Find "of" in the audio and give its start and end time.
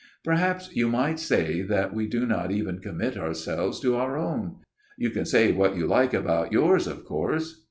6.87-7.05